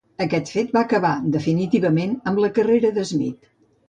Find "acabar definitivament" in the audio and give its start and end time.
0.87-2.15